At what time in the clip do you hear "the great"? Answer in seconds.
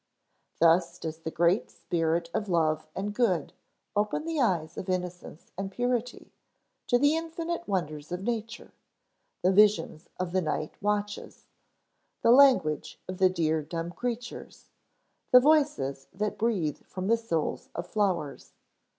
1.19-1.69